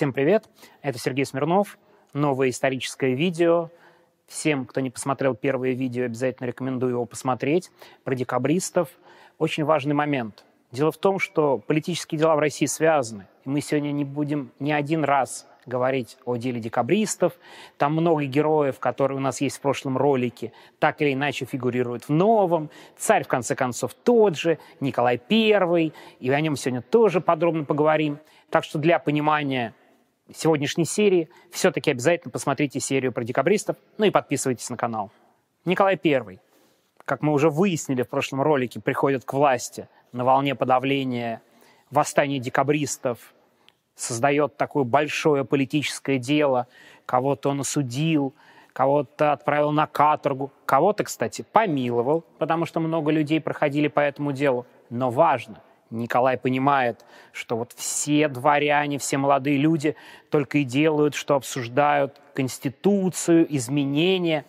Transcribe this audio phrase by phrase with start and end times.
[0.00, 0.48] Всем привет,
[0.80, 1.78] это Сергей Смирнов,
[2.14, 3.68] новое историческое видео.
[4.26, 7.70] Всем, кто не посмотрел первое видео, обязательно рекомендую его посмотреть,
[8.02, 8.88] про декабристов.
[9.36, 10.46] Очень важный момент.
[10.72, 14.72] Дело в том, что политические дела в России связаны, и мы сегодня не будем ни
[14.72, 17.34] один раз говорить о деле декабристов.
[17.76, 22.08] Там много героев, которые у нас есть в прошлом ролике, так или иначе фигурируют в
[22.08, 22.70] новом.
[22.96, 28.18] Царь, в конце концов, тот же, Николай I, и о нем сегодня тоже подробно поговорим.
[28.48, 29.74] Так что для понимания
[30.34, 35.10] сегодняшней серии все-таки обязательно посмотрите серию про декабристов, ну и подписывайтесь на канал.
[35.64, 36.38] Николай I,
[37.04, 41.42] как мы уже выяснили в прошлом ролике, приходит к власти на волне подавления
[41.90, 43.34] восстания декабристов
[44.00, 46.66] создает такое большое политическое дело,
[47.06, 48.34] кого-то он осудил,
[48.72, 54.66] кого-то отправил на каторгу, кого-то, кстати, помиловал, потому что много людей проходили по этому делу.
[54.88, 59.96] Но важно, Николай понимает, что вот все дворяне, все молодые люди
[60.30, 64.44] только и делают, что обсуждают Конституцию, изменения,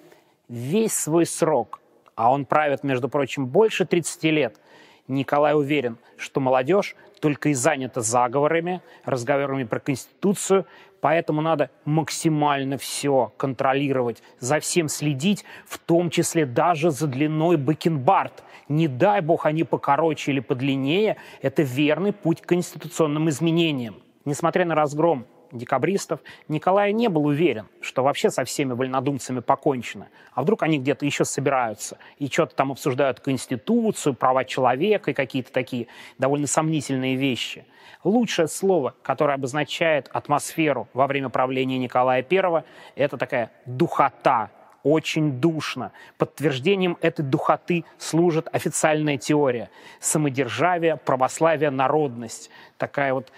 [0.48, 1.80] весь свой срок,
[2.16, 4.60] а он правит, между прочим, больше 30 лет,
[5.08, 10.66] Николай уверен, что молодежь только и занята заговорами, разговорами про Конституцию,
[11.02, 18.44] поэтому надо максимально все контролировать, за всем следить, в том числе даже за длиной бакенбард.
[18.68, 24.02] Не дай бог они покороче или подлиннее, это верный путь к конституционным изменениям.
[24.26, 30.08] Несмотря на разгром декабристов, Николай не был уверен, что вообще со всеми вольнодумцами покончено.
[30.34, 35.52] А вдруг они где-то еще собираются и что-то там обсуждают Конституцию, права человека и какие-то
[35.52, 37.66] такие довольно сомнительные вещи.
[38.04, 42.64] Лучшее слово, которое обозначает атмосферу во время правления Николая I,
[42.96, 44.50] это такая духота,
[44.84, 45.92] очень душно.
[46.18, 49.70] Подтверждением этой духоты служит официальная теория.
[50.00, 52.50] Самодержавие, православие, народность.
[52.78, 53.32] Такая вот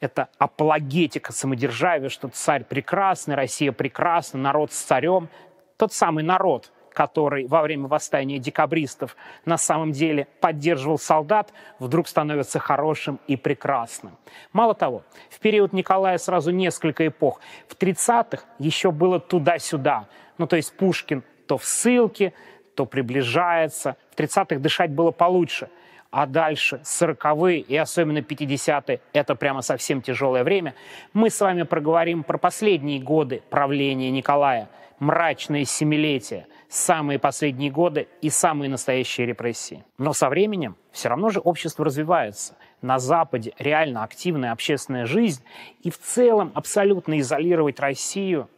[0.00, 5.28] это апологетика самодержавия, что царь прекрасный, Россия прекрасна, народ с царем.
[5.76, 12.58] Тот самый народ, который во время восстания декабристов на самом деле поддерживал солдат, вдруг становится
[12.58, 14.16] хорошим и прекрасным.
[14.52, 17.40] Мало того, в период Николая сразу несколько эпох.
[17.68, 20.08] В 30-х еще было туда-сюда.
[20.38, 22.32] Ну, то есть Пушкин то в ссылке,
[22.74, 23.96] то приближается.
[24.14, 25.68] В 30-х дышать было получше–
[26.10, 30.74] а дальше 40-е и особенно 50-е– это прямо совсем тяжелое время,
[31.12, 34.68] мы с вами проговорим про последние годы правления Николая,
[34.98, 39.84] мрачные семилетия, самые последние годы и самые настоящие репрессии.
[39.98, 42.56] Но со временем все равно же общество развивается.
[42.82, 45.42] На Западе реально активная общественная жизнь,
[45.82, 48.48] и в целом абсолютно изолировать Россию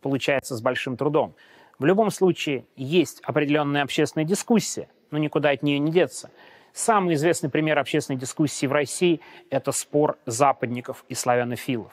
[0.00, 1.34] получается с большим трудом.
[1.78, 6.30] В любом случае есть определенная общественная дискуссия, но никуда от нее не деться–
[6.76, 11.90] Самый известный пример общественной дискуссии в России– это спор западников и славянофилов.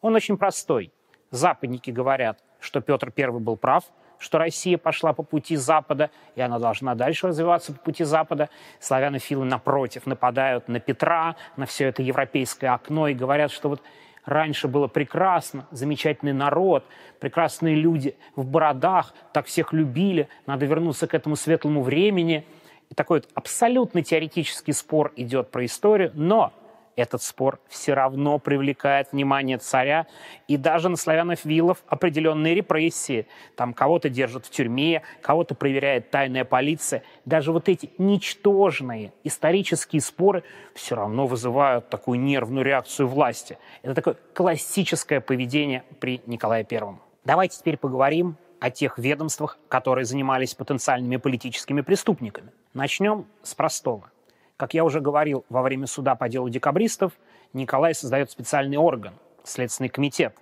[0.00, 0.90] Он очень простой.
[1.30, 3.84] Западники говорят, что Петр I был прав,
[4.18, 8.48] что Россия пошла по пути Запада, и она должна дальше развиваться по пути Запада.
[8.80, 13.82] Славянофилы, напротив, нападают на Петра, на все это европейское окно и говорят, что вот
[14.24, 16.86] раньше было прекрасно, замечательный народ,
[17.20, 22.46] прекрасные люди в бородах, так всех любили, надо вернуться к этому светлому времени–
[22.90, 26.52] и такой вот абсолютно теоретический спор идет про историю, но
[26.96, 30.06] этот спор все равно привлекает внимание царя
[30.48, 33.26] и даже на славянов-вилов определенные репрессии.
[33.54, 37.02] Там кого-то держат в тюрьме, кого-то проверяет тайная полиция.
[37.26, 40.42] Даже вот эти ничтожные исторические споры
[40.74, 43.58] все равно вызывают такую нервную реакцию власти.
[43.82, 47.02] Это такое классическое поведение при Николае Первом.
[47.24, 48.36] Давайте теперь поговорим
[48.66, 52.50] о тех ведомствах, которые занимались потенциальными политическими преступниками.
[52.74, 54.10] Начнем с простого.
[54.56, 57.12] Как я уже говорил во время суда по делу декабристов,
[57.52, 60.34] Николай создает специальный орган– Следственный комитет.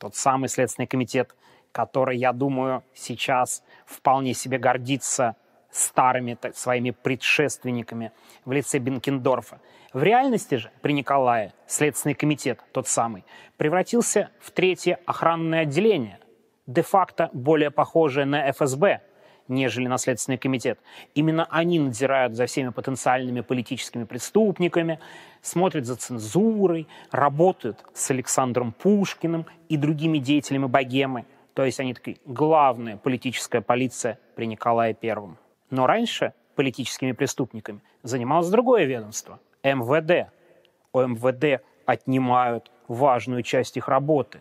[0.00, 1.36] Тот самый Следственный комитет,
[1.70, 5.36] который, я думаю, сейчас вполне себе гордится
[5.70, 8.10] старыми так, своими предшественниками
[8.44, 9.60] в лице Бенкендорфа.
[9.92, 13.24] В реальности же при Николае Следственный комитет, тот самый,
[13.56, 16.18] превратился в третье охранное отделение–
[16.66, 19.00] де-факто более похожие на ФСБ,
[19.48, 20.78] нежели на Следственный комитет.
[21.14, 25.00] Именно они надзирают за всеми потенциальными политическими преступниками,
[25.42, 31.26] смотрят за цензурой, работают с Александром Пушкиным и другими деятелями богемы.
[31.54, 35.36] То есть они такие главная политическая полиция при Николае Первом.
[35.70, 40.30] Но раньше политическими преступниками занималось другое ведомство– МВД.
[40.92, 44.40] У МВД отнимают важную часть их работы.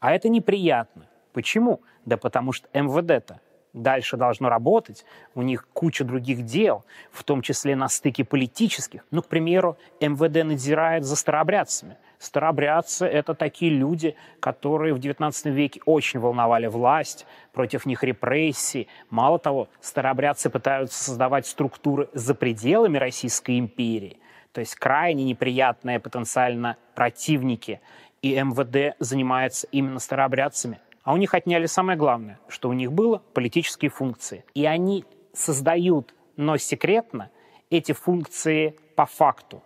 [0.00, 1.06] А это неприятно.
[1.32, 1.80] Почему?
[2.04, 3.40] Да потому что МВД-то
[3.72, 9.04] дальше должно работать, у них куча других дел, в том числе на стыке политических.
[9.10, 11.96] Ну, к примеру, МВД надзирает за старообрядцами.
[12.18, 18.86] Старобрядцы– это такие люди, которые в XIX веке очень волновали власть, против них репрессии.
[19.10, 24.18] Мало того, старобрядцы пытаются создавать структуры за пределами Российской империи,
[24.52, 27.80] то есть крайне неприятные потенциально противники.
[28.20, 30.78] И МВД занимается именно старообрядцами.
[31.02, 34.44] А у них отняли самое главное, что у них было политические функции.
[34.54, 37.30] И они создают, но секретно,
[37.70, 39.62] эти функции по факту.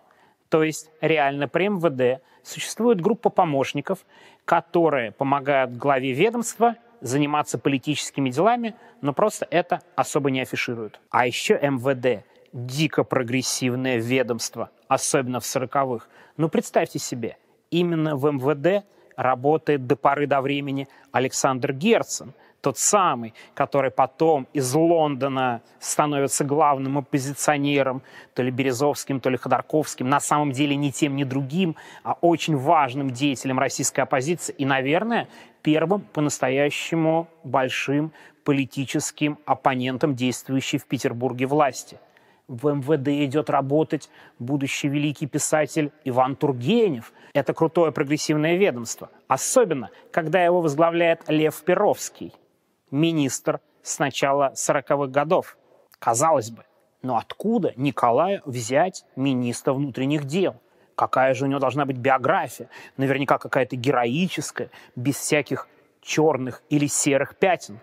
[0.49, 4.05] То есть реально при МВД существует группа помощников,
[4.45, 10.99] которые помогают главе ведомства заниматься политическими делами, но просто это особо не афишируют.
[11.09, 16.07] А еще МВД– дико прогрессивное ведомство, особенно в 40-х.
[16.37, 17.37] Ну, представьте себе,
[17.69, 18.85] именно в МВД
[19.17, 26.97] работает до поры до времени Александр Герцен– тот самый, который потом из Лондона становится главным
[26.97, 28.01] оппозиционером,
[28.33, 32.57] то ли Березовским, то ли Ходорковским, на самом деле ни тем, ни другим, а очень
[32.57, 35.29] важным деятелем российской оппозиции и, наверное,
[35.61, 38.11] первым по-настоящему большим
[38.43, 41.99] политическим оппонентом действующей в Петербурге власти.
[42.47, 44.09] В МВД идет работать
[44.39, 47.11] будущий великий писатель Иван Тургенев.
[47.33, 49.09] Это крутое прогрессивное ведомство.
[49.27, 52.33] Особенно, когда его возглавляет Лев Перовский–
[52.91, 55.57] министр с начала 40-х годов.
[55.99, 56.63] Казалось бы,
[57.01, 60.55] но откуда Николаю взять министра внутренних дел?
[60.95, 62.69] Какая же у него должна быть биография?
[62.97, 65.67] Наверняка какая-то героическая, без всяких
[66.01, 67.79] черных или серых пятен.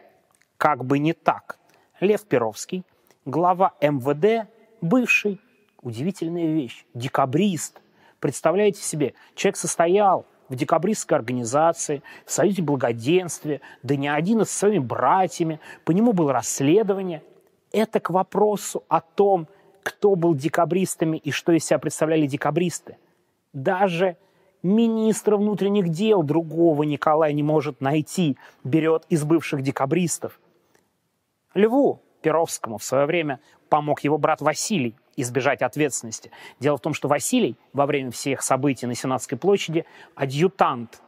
[0.56, 1.58] Как бы не так.
[2.00, 2.84] Лев Перовский,
[3.24, 4.48] глава МВД,
[4.84, 5.40] бывший,
[5.82, 7.80] удивительная вещь, декабрист.
[8.20, 14.50] Представляете себе, человек состоял в декабристской организации, в Союзе Благоденствия, да не один и с
[14.50, 15.58] своими братьями.
[15.84, 17.22] По нему было расследование.
[17.72, 19.48] Это к вопросу о том,
[19.82, 22.96] кто был декабристами и что из себя представляли декабристы.
[23.52, 24.16] Даже
[24.62, 30.40] министра внутренних дел другого Николай не может найти, берет из бывших декабристов.
[31.54, 33.38] Льву Перовскому в свое время
[33.68, 36.30] помог его брат Василий, избежать ответственности.
[36.60, 39.84] Дело в том, что Василий во время всех событий на Сенатской площади
[40.14, 41.00] адъютант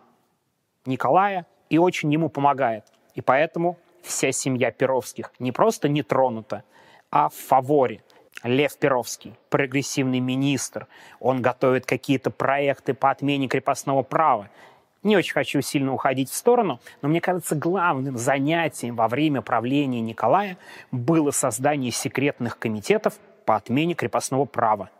[0.85, 2.85] Николая и очень ему помогает.
[3.14, 6.62] И поэтому вся семья Перовских не просто не тронута,
[7.11, 8.03] а в фаворе.
[8.43, 10.87] Лев Перовский, прогрессивный министр,
[11.20, 14.50] он готовит какие-то проекты по отмене крепостного права.
[15.03, 20.01] Не очень хочу сильно уходить в сторону, но мне кажется, главным занятием во время правления
[20.01, 20.59] Николая
[20.91, 23.15] было создание секретных комитетов
[23.45, 24.91] по отмене крепостного права.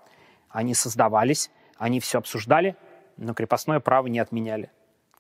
[0.49, 2.77] Они создавались, они все обсуждали,
[3.17, 4.71] но крепостное право не отменяли.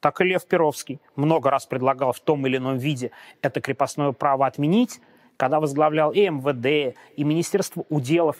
[0.00, 3.10] Так и Лев Перовский много раз предлагал в том или ином виде
[3.42, 5.00] это крепостное право отменить,
[5.36, 8.36] когда возглавлял и МВД, и Министерство уделов.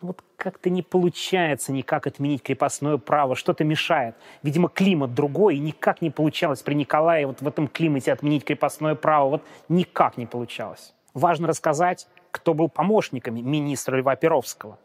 [0.00, 4.14] Вот как-то не получается никак отменить крепостное право, что-то мешает.
[4.42, 8.94] Видимо, климат другой, и никак не получалось при Николае вот в этом климате отменить крепостное
[8.94, 9.30] право.
[9.30, 10.94] Вот никак не получалось.
[11.14, 14.78] Важно рассказать, кто был помощниками министра Льва Перовского.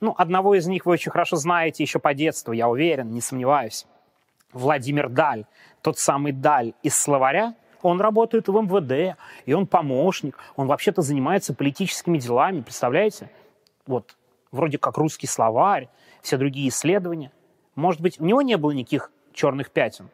[0.00, 3.86] Ну, одного из них вы очень хорошо знаете еще по детству, я уверен, не сомневаюсь.
[4.52, 5.46] Владимир Даль,
[5.80, 9.16] тот самый Даль из словаря, он работает в МВД,
[9.46, 13.30] и он помощник, он вообще-то занимается политическими делами, представляете?
[13.86, 14.16] Вот,
[14.54, 15.88] вроде как русский словарь,
[16.22, 17.32] все другие исследования.
[17.74, 20.08] Может быть, у него не было никаких черных пятен?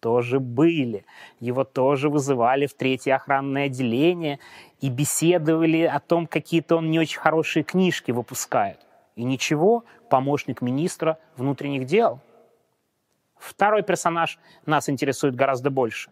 [0.00, 1.04] тоже были.
[1.40, 4.38] Его тоже вызывали в третье охранное отделение
[4.80, 8.78] и беседовали о том, какие-то он не очень хорошие книжки выпускает.
[9.16, 12.20] И ничего, помощник министра внутренних дел.
[13.36, 16.10] Второй персонаж нас интересует гораздо больше.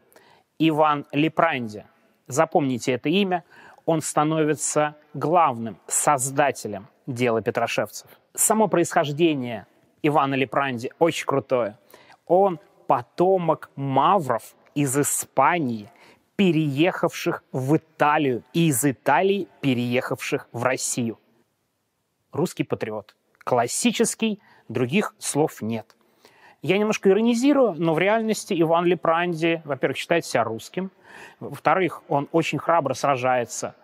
[0.58, 1.84] Иван Лепранди.
[2.26, 3.44] Запомните это имя.
[3.86, 8.10] Он становится главным создателем дела Петрошевцев.
[8.34, 9.66] Само происхождение
[10.02, 11.78] Ивана Лепранди очень крутое.
[12.26, 15.90] Он потомок мавров из Испании,
[16.34, 21.18] переехавших в Италию, и из Италии переехавших в Россию.
[22.32, 23.14] Русский патриот.
[23.38, 25.96] Классический, других слов нет.
[26.62, 30.90] Я немножко иронизирую, но в реальности Иван Лепранди, во-первых, считает себя русским,
[31.40, 33.74] во-вторых, он очень храбро сражается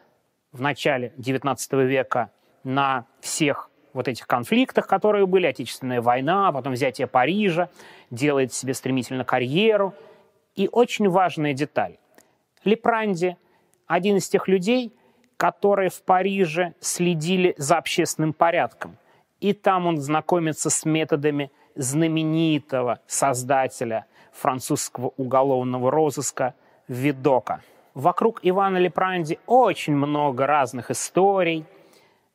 [0.53, 2.31] в начале XIX века
[2.65, 7.69] на всех вот этих конфликтах, которые были, Отечественная война, потом взятие Парижа,
[8.11, 9.95] делает себе стремительно карьеру.
[10.55, 11.99] И очень важная деталь.
[12.65, 13.37] Лепранди–
[13.87, 14.95] один из тех людей,
[15.37, 18.97] которые в Париже следили за общественным порядком.
[19.41, 26.55] И там он знакомится с методами знаменитого создателя французского уголовного розыска
[26.89, 27.63] Видока.
[27.95, 31.65] Вокруг Ивана Лепранди очень много разных историй,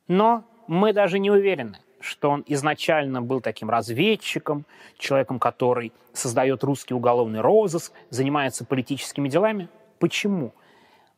[0.07, 4.65] но мы даже не уверены, что он изначально был таким разведчиком,
[4.97, 9.69] человеком, который создает русский уголовный розыск, занимается политическими делами.
[9.99, 10.53] Почему?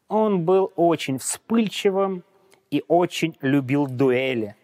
[0.07, 2.23] Он был очень вспыльчивым
[2.71, 4.55] и очень любил дуэли.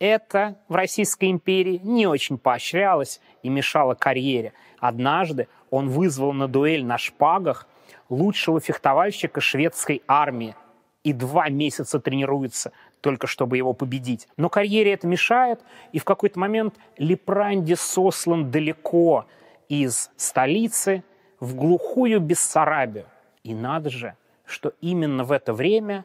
[0.00, 4.54] Это в Российской империи не очень поощрялось и мешало карьере.
[4.78, 7.68] Однажды он вызвал на дуэль на шпагах
[8.08, 10.56] лучшего фехтовальщика шведской армии
[11.04, 14.26] и два месяца тренируется только чтобы его победить.
[14.36, 15.60] Но карьере это мешает,
[15.92, 19.26] и в какой-то момент Лепранди сослан далеко
[19.68, 21.04] из столицы
[21.40, 23.06] в глухую Бессарабию.
[23.44, 24.14] И надо же,
[24.44, 26.04] что именно в это время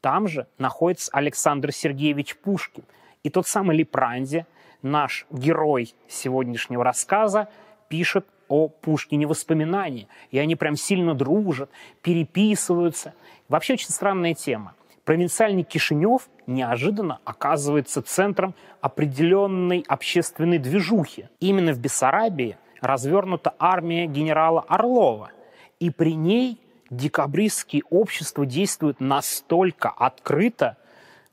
[0.00, 2.84] там же находится Александр Сергеевич Пушкин.
[3.26, 4.46] И тот самый Лепранди,
[4.82, 7.48] наш герой сегодняшнего рассказа,
[7.88, 10.06] пишет о Пушкине воспоминания.
[10.30, 11.68] И они прям сильно дружат,
[12.02, 13.14] переписываются.
[13.48, 21.28] Вообще очень странная тема провинциальный Кишинев неожиданно оказывается центром определенной общественной движухи.
[21.40, 25.32] Именно в Бессарабии развернута армия генерала Орлова,
[25.80, 30.76] и при ней декабристские общества действуют настолько открыто,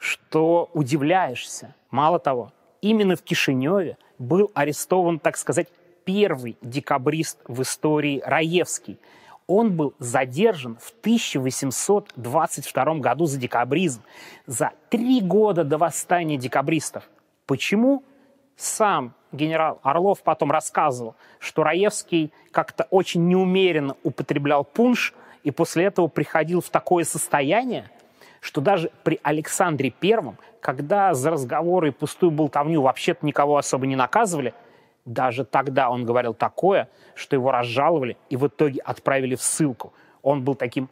[0.03, 1.73] что удивляешься.
[1.89, 5.69] Мало того, именно в Кишиневе был арестован, так сказать,
[6.03, 8.99] первый декабрист в истории Раевский–
[9.47, 14.01] он был задержан в 1822 году за декабризм,
[14.45, 17.03] за три года до восстания декабристов.
[17.45, 18.03] Почему?
[18.55, 26.07] Сам генерал Орлов потом рассказывал, что Раевский как-то очень неумеренно употреблял пунш и после этого
[26.07, 27.89] приходил в такое состояние,
[28.43, 33.95] что даже при Александре Первом, когда за разговоры и пустую болтовню вообще-то никого особо не
[33.95, 34.53] наказывали,
[35.05, 39.93] даже тогда он говорил такое, что его разжаловали и в итоге отправили в ссылку.
[40.21, 40.89] Он был таким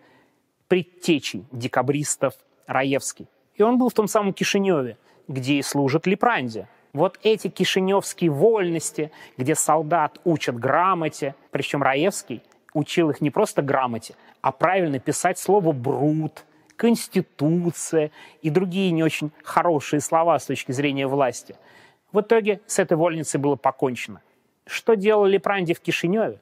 [0.69, 2.35] предтечей декабристов
[2.67, 3.27] Раевский.
[3.55, 6.69] И он был в том самом Кишиневе, где и служит Лепранди.
[6.93, 12.43] Вот эти кишиневские вольности, где солдат учат грамоте, причем Раевский
[12.73, 16.45] учил их не просто грамоте, а правильно писать слово «брут»,
[16.81, 18.11] «конституция»
[18.41, 21.55] и другие не очень хорошие слова с точки зрения власти–
[22.11, 24.21] в итоге с этой вольницей было покончено.
[24.65, 26.39] Что делал Лепранди в Кишиневе?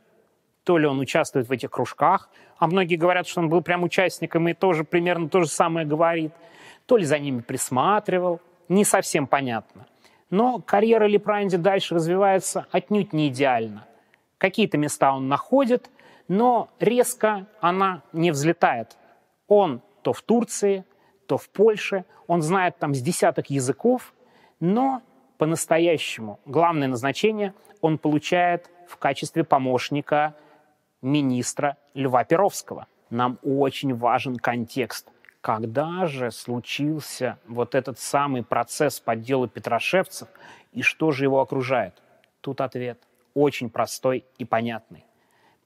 [0.63, 4.47] То ли он участвует в этих кружках, а многие говорят, что он был прям участником
[4.47, 6.33] и тоже примерно то же самое говорит,
[6.85, 9.85] то ли за ними присматривал, не совсем понятно.
[10.29, 13.87] Но карьера Лепранди дальше развивается отнюдь не идеально.
[14.37, 15.89] Какие-то места он находит,
[16.27, 18.95] но резко она не взлетает.
[19.47, 20.85] Он то в Турции,
[21.27, 24.13] то в Польше, он знает там с десяток языков,
[24.59, 25.01] но
[25.37, 30.35] по-настоящему главное назначение он получает в качестве помощника
[31.01, 32.87] министра Льва Перовского.
[33.09, 35.09] Нам очень важен контекст.
[35.41, 40.27] Когда же случился вот этот самый процесс по делу Петрошевцев
[40.73, 42.01] и что же его окружает?
[42.41, 42.99] Тут ответ
[43.33, 45.05] очень простой и понятный.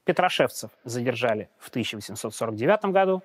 [0.04, 3.22] Петрошевцев задержали в 1849 году,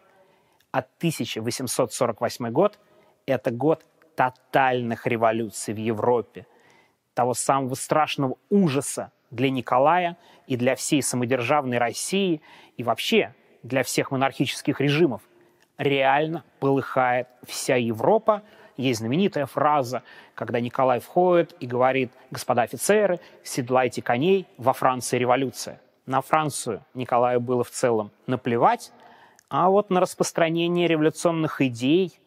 [0.72, 2.80] а 1848 год–
[3.26, 3.86] это год
[4.16, 6.46] тотальных революций в Европе,
[7.14, 12.42] того самого страшного ужаса для Николая и для всей самодержавной России
[12.78, 13.34] и вообще
[13.64, 15.22] для всех монархических режимов.
[15.78, 18.44] Реально полыхает вся Европа.
[18.78, 20.04] Есть знаменитая фраза,
[20.36, 25.82] когда Николай входит и говорит, господа офицеры, седлайте коней, во Франции революция.
[26.06, 28.92] На Францию Николаю было в целом наплевать,
[29.50, 32.20] а вот на распространение революционных идей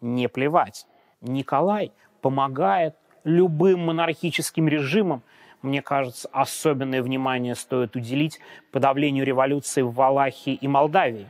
[0.00, 0.86] не плевать.
[1.22, 5.22] Николай помогает любым монархическим режимам.
[5.62, 8.40] Мне кажется, особенное внимание стоит уделить
[8.72, 11.28] подавлению революции в Валахии и Молдавии.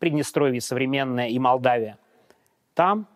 [0.00, 1.96] Приднестровье современное и Молдавия.
[2.74, 3.06] Там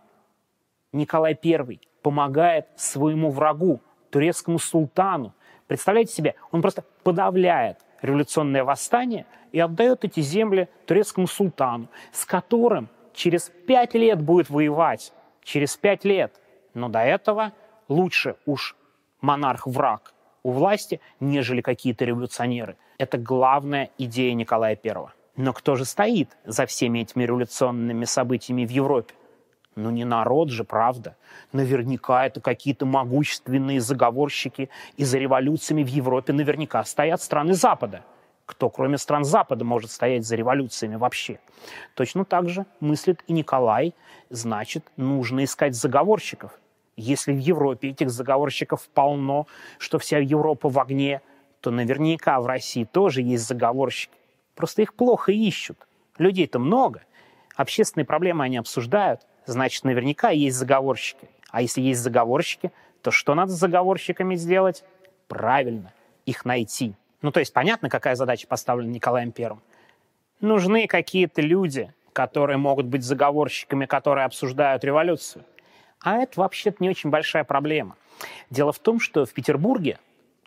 [0.92, 3.80] Николай I помогает своему врагу,
[4.11, 5.35] турецкому султану.
[5.66, 12.88] Представляете себе, он просто подавляет революционное восстание и отдает эти земли турецкому султану, с которым
[13.14, 16.40] через пять лет будет воевать через пять лет.
[16.75, 17.52] Но до этого
[17.88, 18.76] лучше уж
[19.21, 22.76] монарх-враг у власти, нежели какие-то революционеры.
[22.99, 25.06] Это главная идея Николая I.
[25.37, 29.14] Но кто же стоит за всеми этими революционными событиями в Европе?
[29.75, 31.17] Ну не народ же, правда.
[31.52, 38.05] Наверняка это какие-то могущественные заговорщики, и за революциями в Европе наверняка стоят страны Запада.
[38.45, 41.38] Кто, кроме стран Запада, может стоять за революциями вообще?
[41.95, 43.95] Точно так же мыслит и Николай.
[44.29, 46.59] Значит, нужно искать заговорщиков.
[46.97, 49.47] Если в Европе этих заговорщиков полно,
[49.79, 51.23] что вся Европа в огне,
[51.62, 54.12] то наверняка в России тоже есть заговорщики.
[54.55, 55.79] Просто их плохо ищут.
[56.19, 57.02] Людей-то много.
[57.57, 59.23] Общественные проблемы они обсуждают.
[59.46, 61.28] Значит, наверняка есть заговорщики.
[61.50, 62.72] А если есть заговорщики,
[63.02, 64.84] то что надо с заговорщиками сделать?
[65.28, 65.92] Правильно,
[66.25, 66.94] их найти.
[67.20, 69.62] Ну, то есть понятно, какая задача поставлена Николаем Первым.
[70.40, 75.44] Нужны какие-то люди, которые могут быть заговорщиками, которые обсуждают революцию.
[76.00, 77.96] А это вообще-то не очень большая проблема.
[78.50, 79.99] Дело в том, что в Петербурге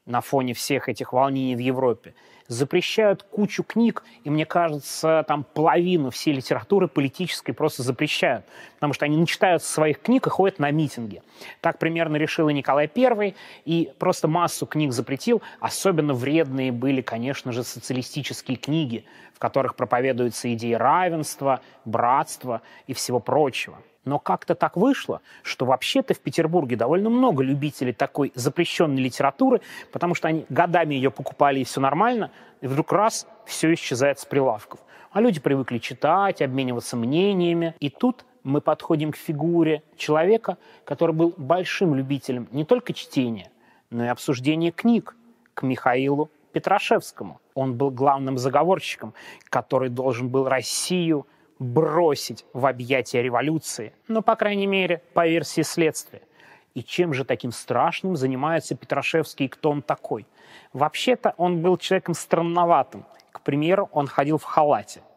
[0.06, 2.14] на фоне всех этих волнений в Европе
[2.48, 8.46] запрещают кучу книг, и мне кажется, там половину всей литературы политической просто запрещают,
[8.76, 11.24] потому что они начитаются своих книг и ходят на митинги.
[11.62, 13.36] Так примерно решил и Николай I,
[13.66, 15.42] и просто массу книг запретил.
[15.60, 23.20] Особенно вредные были, конечно же, социалистические книги, в которых проповедуются идеи равенства, братства и всего
[23.20, 23.80] прочего.
[24.06, 30.16] Но как-то так вышло, что вообще-то в Петербурге довольно много любителей такой запрещенной литературы, потому
[30.16, 32.32] что они годами ее покупали и все нормально,
[32.62, 34.80] и вдруг раз все исчезает с прилавков.
[35.12, 37.74] А люди привыкли читать, обмениваться мнениями.
[37.80, 43.50] И тут мы подходим к фигуре человека, который был большим любителем не только чтения,
[43.90, 45.16] но и обсуждения книг,
[45.56, 47.40] к Михаилу Петрашевскому.
[47.56, 49.14] Он был главным заговорщиком,
[49.50, 51.26] который должен был Россию
[51.60, 56.22] бросить в объятия революции, ну, по крайней мере, по версии следствия.
[56.74, 60.28] И чем же таким страшным занимается Петрашевский, и кто он такой?
[60.74, 63.06] Вообще-то он был человеком странноватым.
[63.32, 65.02] К примеру, он ходил в халате–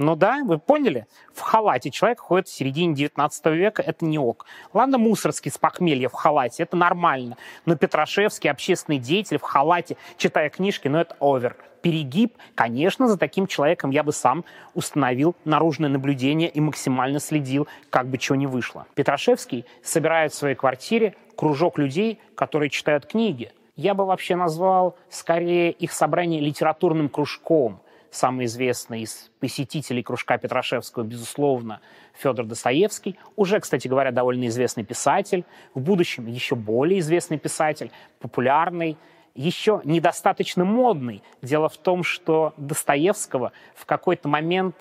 [0.00, 1.08] ну да, вы поняли?
[1.34, 4.46] В халате человек ходит в середине 19 века, это не ок.
[4.72, 7.36] Ладно, Мусорский с похмелья в халате, это нормально.
[7.66, 11.56] Но Петрашевский, общественный деятель в халате, читая книжки, ну это овер.
[11.88, 18.08] Перегиб, конечно, за таким человеком я бы сам установил наружное наблюдение и максимально следил, как
[18.08, 18.86] бы чего не вышло.
[18.94, 23.52] Петрашевский собирает в своей квартире кружок людей, которые читают книги.
[23.74, 27.80] Я бы вообще назвал скорее их собрание литературным кружком–
[28.10, 31.80] самый известный из посетителей кружка Петрашевского, безусловно,
[32.14, 38.98] Федор Достоевский, уже, кстати говоря, довольно известный писатель, в будущем еще более известный писатель, популярный,
[39.38, 41.22] еще недостаточно модный.
[41.42, 44.74] Дело в том, что Достоевского в какой-то момент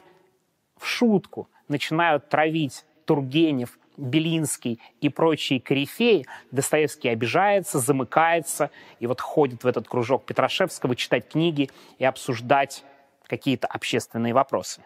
[0.79, 9.63] в шутку начинают травить Тургенев, Белинский и прочие корифеи, Достоевский обижается, замыкается и вот ходит
[9.63, 12.83] в этот кружок Петрашевского читать книги и обсуждать
[13.27, 14.81] какие-то общественные вопросы.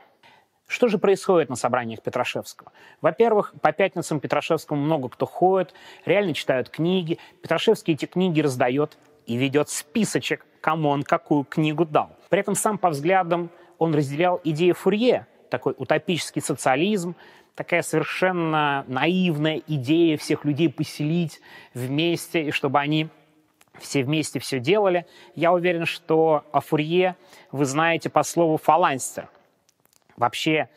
[0.67, 2.71] Что же происходит на собраниях Петрашевского?
[3.01, 5.73] Во-первых, по пятницам Петрашевскому много кто ходит,
[6.05, 7.19] реально читают книги.
[7.41, 12.15] Петрашевский эти книги раздает и ведет списочек, кому он какую книгу дал.
[12.29, 17.15] При этом сам по взглядам он разделял идеи Фурье, такой утопический социализм,
[17.55, 21.41] такая совершенно наивная идея всех людей поселить
[21.73, 23.09] вместе, и чтобы они
[23.79, 25.05] все вместе все делали.
[25.35, 27.15] Я уверен, что о Фурье
[27.51, 29.29] вы знаете по слову «фаланстер».
[30.17, 30.69] Вообще,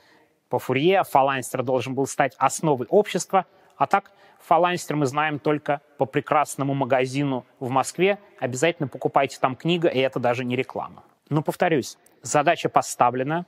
[0.49, 4.13] по Фурье фаланстер должен был стать основой общества, а так
[4.47, 8.19] фаланстер мы знаем только по прекрасному магазину в Москве.
[8.39, 11.03] Обязательно покупайте там книгу, и это даже не реклама.
[11.31, 13.47] Но повторюсь, задача поставлена.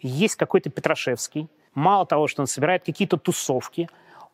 [0.00, 1.48] Есть какой-то Петрашевский.
[1.74, 3.88] Мало того, что он собирает какие-то тусовки,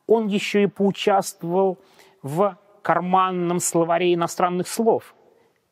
[0.07, 1.79] он еще и поучаствовал
[2.23, 5.15] в карманном словаре иностранных слов.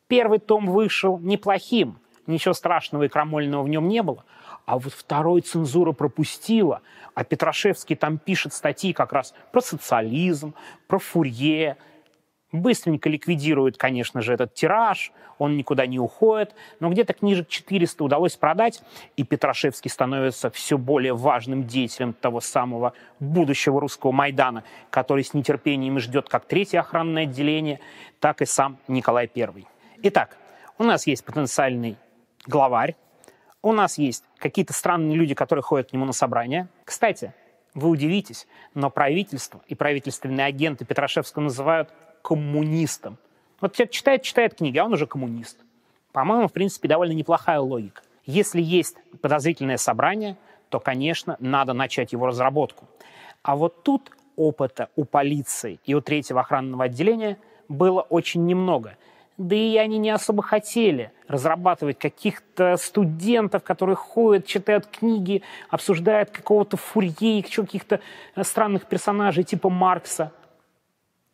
[0.07, 4.23] Первый том вышел неплохим, ничего страшного и крамольного в нем не было.
[4.67, 6.81] А вот второй цензура пропустила,
[7.15, 10.53] а Петрашевский там пишет статьи как раз про социализм,
[10.87, 11.77] про Фурье,
[12.53, 18.37] Быстренько ликвидирует, конечно же, этот тираж, он никуда не уходит, но где-то книжек 400 удалось
[18.37, 18.81] продать,
[19.17, 25.99] и Петрашевский становится все более важным деятелем того самого будущего русского Майдана, который с нетерпением
[25.99, 27.81] ждет как третье охранное отделение,
[28.21, 29.65] так и сам Николай I.
[30.03, 30.37] Итак,
[30.77, 31.97] у нас есть потенциальный
[32.45, 32.95] главарь,
[33.61, 36.67] у нас есть какие-то странные люди, которые ходят к нему на собрания.
[36.85, 37.33] Кстати,
[37.73, 41.89] вы удивитесь, но правительство и правительственные агенты Петрашевского называют
[42.21, 43.17] коммунистом.
[43.61, 45.57] Вот человек читает, читает книги, а он уже коммунист.
[46.11, 48.01] По-моему, в принципе, довольно неплохая логика.
[48.25, 50.37] Если есть подозрительное собрание,
[50.69, 52.85] то, конечно, надо начать его разработку.
[53.41, 57.37] А вот тут опыта у полиции и у третьего охранного отделения
[57.69, 58.97] было очень немного.
[59.37, 66.75] Да и они не особо хотели разрабатывать каких-то студентов, которые ходят, читают книги, обсуждают какого-то
[66.77, 67.99] фурье, каких-то
[68.41, 70.31] странных персонажей типа Маркса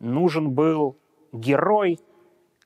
[0.00, 0.98] нужен был
[1.32, 1.98] герой,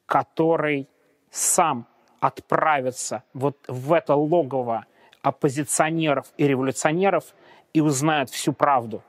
[0.06, 0.88] который
[1.30, 1.86] сам
[2.20, 4.86] отправится вот в это логово
[5.22, 7.34] оппозиционеров и революционеров
[7.72, 9.02] и узнает всю правду.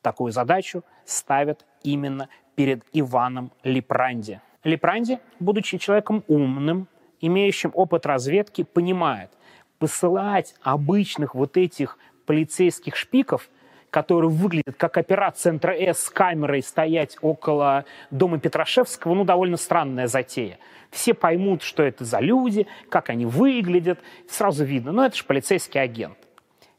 [0.00, 4.40] Такую задачу ставят именно перед Иваном Лепранди.
[4.64, 6.88] Лепранди, будучи человеком умным,
[7.20, 9.30] имеющим опыт разведки, понимает,
[9.78, 13.48] посылать обычных вот этих полицейских шпиков,
[13.90, 20.58] который выглядит как операцентра С с камерой стоять около дома Петрашевского, ну, довольно странная затея.
[20.90, 23.98] Все поймут, что это за люди, как они выглядят,
[24.28, 26.16] сразу видно, ну, это же полицейский агент.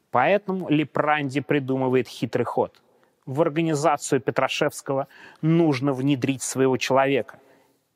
[0.09, 2.81] Поэтому Лепранди придумывает хитрый ход.
[3.25, 5.07] В организацию Петрашевского
[5.41, 7.39] нужно внедрить своего человека.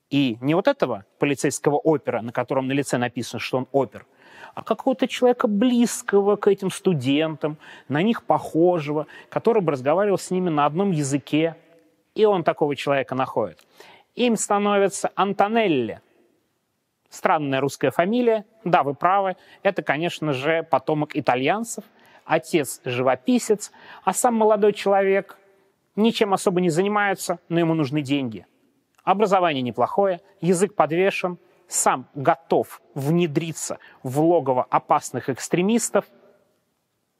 [0.09, 4.05] И не вот этого полицейского опера, на котором на лице написано, что он опер–
[4.57, 10.49] а какого-то человека близкого к этим студентам, на них похожего, который бы разговаривал с ними
[10.49, 11.55] на одном языке.
[12.15, 13.59] И он такого человека находит.
[14.15, 16.01] Им становится Антонелли.
[17.07, 18.45] Странная русская фамилия.
[18.63, 19.35] Да, вы правы.
[19.61, 21.83] Это, конечно же, потомок итальянцев.
[22.25, 23.71] Отец живописец,
[24.03, 25.37] а сам молодой человек
[25.95, 28.47] ничем особо не занимается, но ему нужны деньги.
[29.07, 31.37] Образование неплохое, язык подвешен–
[31.69, 36.03] сам готов внедриться в логово опасных экстремистов,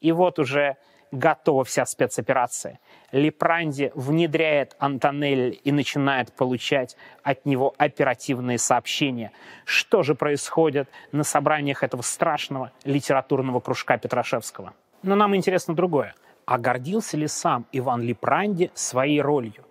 [0.01, 0.75] и вот уже
[1.13, 2.81] готова вся спецоперация.
[3.13, 9.31] Лепранди внедряет Антонелли и начинает получать от него оперативные сообщения.
[9.63, 14.73] Что же происходит на собраниях этого страшного литературного кружка Петрашевского?
[15.03, 16.15] Но нам интересно другое.
[16.45, 19.66] А гордился ли сам Иван Лепранди своей ролью?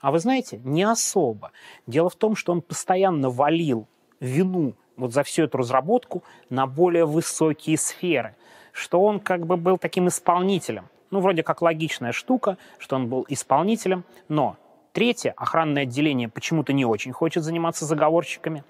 [0.00, 1.52] А вы знаете, не особо.
[1.86, 3.88] Дело в том, что он постоянно валил
[4.20, 8.34] вину вот за всю эту разработку на более высокие сферы,
[8.72, 10.88] что он как бы был таким исполнителем.
[11.10, 14.56] Ну, вроде как логичная штука, что он был исполнителем, но
[14.92, 18.64] третье, охранное отделение почему-то не очень хочет заниматься заговорщиками.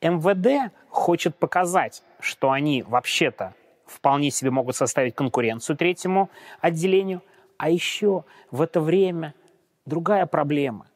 [0.00, 3.54] МВД хочет показать, что они вообще-то
[3.86, 7.22] вполне себе могут составить конкуренцию третьему отделению.
[7.56, 9.34] А еще в это время
[9.88, 10.86] другая проблема.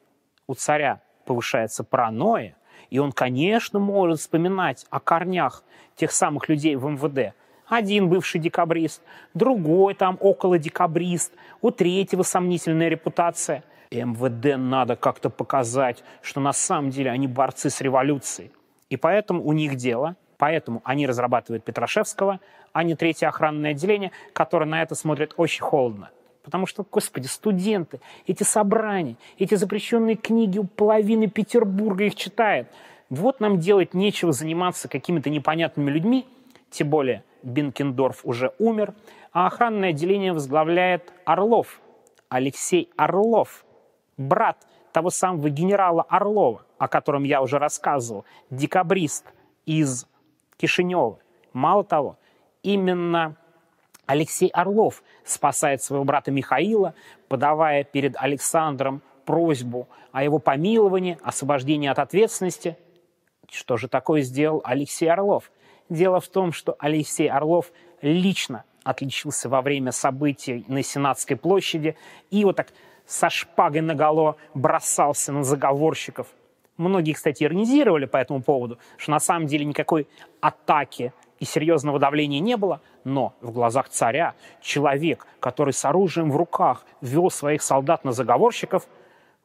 [0.46, 2.56] У царя повышается паранойя,
[2.90, 5.64] и он, конечно, может вспоминать о корнях
[5.96, 7.34] тех самых людей в МВД.
[7.66, 9.02] Один бывший декабрист,
[9.34, 13.64] другой там около декабрист, у третьего сомнительная репутация.
[13.90, 18.50] МВД надо как-то показать, что на самом деле они борцы с революцией.
[18.90, 22.40] И поэтому у них дело, поэтому они разрабатывают Петрашевского,
[22.72, 26.10] а не третье охранное отделение, которое на это смотрит очень холодно.
[26.42, 32.68] Потому что, господи, студенты, эти собрания, эти запрещенные книги у половины Петербурга их читают.
[33.10, 36.26] Вот нам делать нечего заниматься какими-то непонятными людьми,
[36.70, 38.94] тем более Бенкендорф уже умер,
[39.32, 41.80] а охранное отделение возглавляет Орлов,
[42.28, 43.64] Алексей Орлов,
[44.16, 49.26] брат того самого генерала Орлова, о котором я уже рассказывал, декабрист
[49.66, 50.06] из
[50.56, 51.18] Кишинева.
[51.52, 52.18] Мало того,
[52.62, 53.36] именно
[54.06, 56.94] Алексей Орлов спасает своего брата Михаила,
[57.28, 62.76] подавая перед Александром просьбу о его помиловании, освобождении от ответственности.
[63.50, 65.50] Что же такое сделал Алексей Орлов?
[65.88, 71.96] Дело в том, что Алексей Орлов лично отличился во время событий на Сенатской площади
[72.30, 72.68] и вот так
[73.06, 76.26] со шпагой наголо бросался на заговорщиков.
[76.76, 80.08] Многие, кстати, иронизировали по этому поводу, что на самом деле никакой
[80.40, 81.12] атаки
[81.42, 86.86] и серьезного давления не было, но в глазах царя человек, который с оружием в руках
[87.00, 88.86] вел своих солдат на заговорщиков,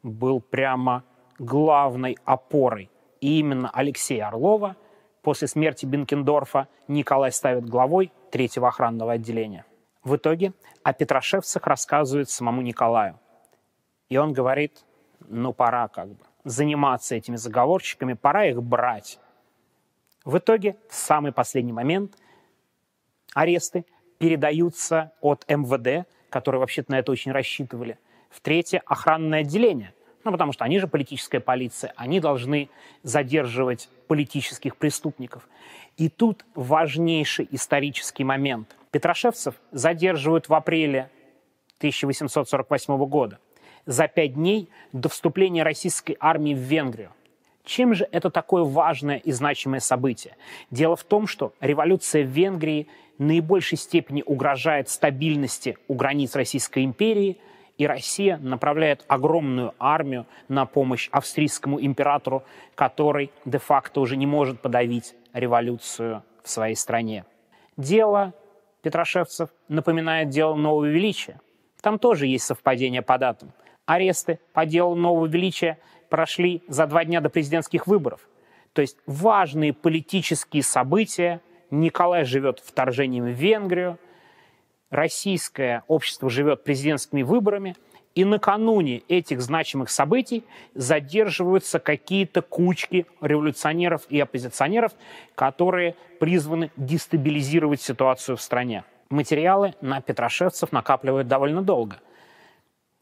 [0.04, 1.02] был прямо
[1.40, 2.88] главной опорой.
[3.20, 4.76] И именно Алексея Орлова
[5.22, 9.64] после смерти Бенкендорфа Николай ставит главой третьего охранного отделения.
[10.04, 10.52] В итоге
[10.84, 13.18] о Петрошевцах рассказывает самому Николаю.
[14.08, 14.84] И он говорит,
[15.26, 19.18] ну пора как бы заниматься этими заговорщиками, пора их брать.
[20.28, 22.12] В итоге, в самый последний момент,
[23.32, 23.86] аресты
[24.18, 29.94] передаются от МВД, которые вообще-то на это очень рассчитывали, в третье охранное отделение.
[30.24, 32.68] Ну, потому что они же политическая полиция, они должны
[33.02, 35.48] задерживать политических преступников.
[35.96, 38.76] И тут важнейший исторический момент.
[38.90, 41.10] Петрошевцев задерживают в апреле
[41.78, 43.38] 1848 года,
[43.86, 47.12] за пять дней до вступления российской армии в Венгрию.
[47.68, 50.36] Чем же это такое важное и значимое событие?
[50.70, 57.36] Дело в том, что революция в Венгрии наибольшей степени угрожает стабильности у границ Российской империи,
[57.76, 62.42] и Россия направляет огромную армию на помощь австрийскому императору,
[62.74, 67.26] который де-факто уже не может подавить революцию в своей стране.
[67.76, 68.32] Дело
[68.80, 71.38] Петрошевцев напоминает дело Нового Величия.
[71.82, 73.52] Там тоже есть совпадение по датам.
[73.84, 78.28] Аресты по делу Нового Величия прошли за два дня до президентских выборов.
[78.72, 81.40] То есть важные политические события.
[81.70, 83.98] Николай живет вторжением в Венгрию,
[84.90, 87.76] российское общество живет президентскими выборами,
[88.14, 90.44] и накануне этих значимых событий
[90.74, 94.92] задерживаются какие-то кучки революционеров и оппозиционеров,
[95.36, 98.84] которые призваны дестабилизировать ситуацию в стране.
[99.08, 102.00] Материалы на петрошевцев накапливают довольно долго.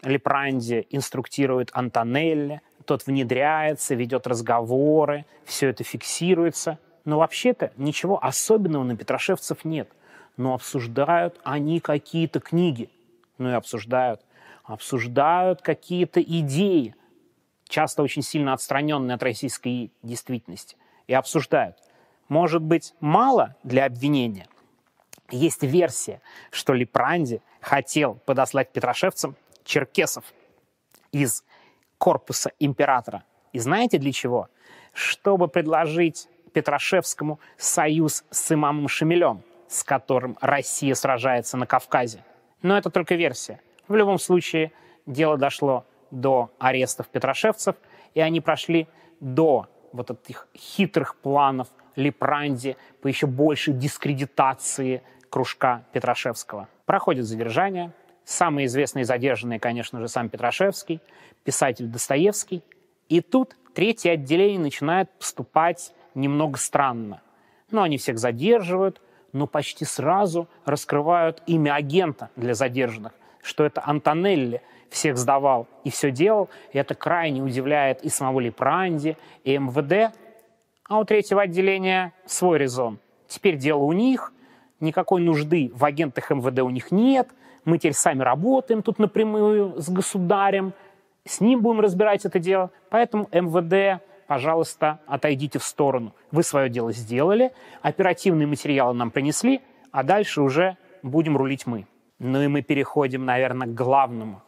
[0.03, 6.79] Лепранди инструктирует Антонелли, тот внедряется, ведет разговоры, все это фиксируется.
[7.05, 9.89] Но вообще-то ничего особенного на петрошевцев нет.
[10.37, 12.91] Но обсуждают они какие-то книги.
[13.39, 14.23] Ну и обсуждают.
[14.65, 16.95] Обсуждают какие-то идеи,
[17.69, 20.77] часто очень сильно отстраненные от российской действительности.
[21.07, 21.77] И обсуждают.
[22.29, 24.49] Может быть, мало для обвинения?
[25.31, 26.21] Есть версия,
[26.51, 30.25] что Лепранди хотел подослать петрошевцам черкесов
[31.13, 31.45] из
[31.99, 33.25] корпуса императора.
[33.53, 34.49] И знаете для чего?
[34.93, 42.25] Чтобы предложить Петрашевскому союз с имамом Шамилем, с которым Россия сражается на Кавказе.
[42.63, 43.61] Но это только версия.
[43.89, 44.73] В любом случае,
[45.07, 47.77] дело дошло до арестов петрошевцев,
[48.15, 48.89] и они прошли
[49.21, 56.69] до вот этих хитрых планов Лепранди по еще большей дискредитации кружка Петрашевского.
[56.85, 57.93] Проходит задержание.
[58.27, 61.01] Самые известные задержанные, конечно же, сам Петрашевский,
[61.45, 62.65] писатель Достоевский.
[63.09, 67.23] И тут третье отделение начинает поступать немного странно.
[67.71, 69.01] Ну, они всех задерживают,
[69.33, 73.13] но почти сразу раскрывают имя агента для задержанных,
[73.43, 74.61] что это Антонелли
[74.91, 76.49] всех сдавал и все делал.
[76.73, 80.13] И это крайне удивляет и самого Лепранди, и МВД.
[80.89, 82.99] А у третьего отделения свой резон.
[83.29, 84.33] Теперь дело у них,
[84.81, 87.29] никакой нужды в агентах МВД у них нет,
[87.67, 90.73] мы теперь сами работаем тут напрямую с государем,
[91.27, 92.71] с ним будем разбирать это дело.
[92.89, 96.15] Поэтому МВД, пожалуйста, отойдите в сторону.
[96.31, 97.53] Вы свое дело сделали,
[97.83, 101.87] оперативные материалы нам принесли, а дальше уже будем рулить мы.
[102.21, 104.43] Ну и мы переходим, наверное, к главному.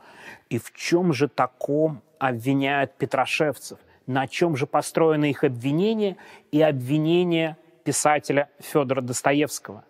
[0.49, 3.79] И в чем же таком обвиняют петрошевцев?
[4.07, 6.17] На чем же построено их обвинение
[6.53, 9.85] и обвинение писателя Федора Достоевского?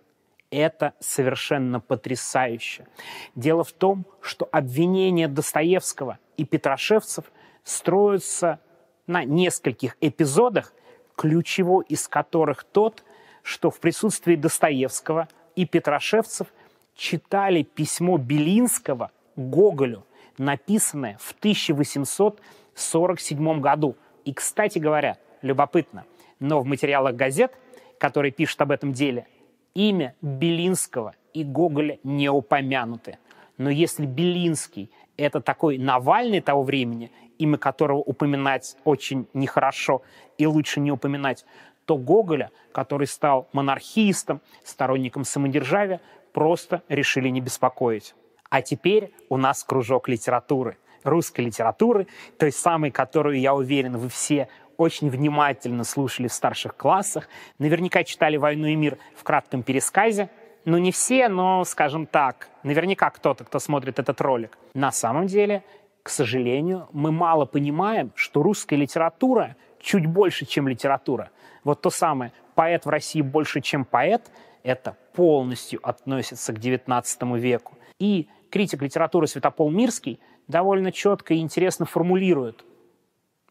[0.51, 2.87] Это совершенно потрясающе.
[3.35, 7.27] Дело в том, что обвинения Достоевского и Петрошевцев
[7.65, 8.61] строятся
[9.07, 10.73] на нескольких эпизодах,
[11.17, 13.05] ключевой из которых тот,
[13.43, 16.47] что в присутствии Достоевского и Петрошевцев
[16.95, 20.07] читали письмо Белинского Гоголю,
[20.39, 23.97] написанное в 1847 году.
[24.25, 26.07] И, кстати говоря, любопытно,
[26.41, 27.53] но в материалах газет,
[27.99, 29.27] которые пишут об этом деле–
[29.79, 33.19] имя Белинского и Гоголя не упомянуты.
[33.59, 40.03] Но если Белинский– это такой Навальный того времени, имя которого упоминать очень нехорошо
[40.37, 41.47] и лучше не упоминать,
[41.85, 46.01] то Гоголя, который стал монархистом, сторонником самодержавия,
[46.33, 48.17] просто решили не беспокоить.
[48.51, 54.49] А теперь у нас кружок литературы, русской литературы, той самой, которую, я уверен, вы все
[54.79, 60.31] очень внимательно слушали в старших классах, наверняка читали «Войну и мир» в кратком пересказе.
[60.65, 64.57] Ну, не все, но, скажем так, наверняка кто-то, кто смотрит этот ролик.
[64.75, 65.65] На самом деле,
[66.03, 71.31] к сожалению, мы мало понимаем, что русская литература чуть больше, чем литература.
[71.65, 74.31] Вот то самое «поэт в России больше, чем поэт»—
[74.63, 77.75] это полностью относится к XIX веку.
[77.99, 82.65] И критик литературы Святопол Мирский довольно четко и интересно формулирует